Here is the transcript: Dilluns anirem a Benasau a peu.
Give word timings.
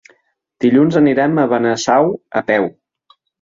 Dilluns 0.63 0.97
anirem 1.01 1.37
a 1.41 1.43
Benasau 1.51 2.09
a 2.41 2.45
peu. 2.49 2.67